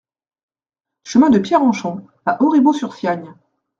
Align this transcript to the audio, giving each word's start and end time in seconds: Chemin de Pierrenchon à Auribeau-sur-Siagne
Chemin 1.03 1.29
de 1.29 1.37
Pierrenchon 1.37 2.07
à 2.25 2.41
Auribeau-sur-Siagne 2.41 3.35